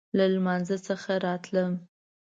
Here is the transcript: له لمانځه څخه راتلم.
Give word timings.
له 0.17 0.25
لمانځه 0.33 0.77
څخه 0.87 1.11
راتلم. 1.25 1.71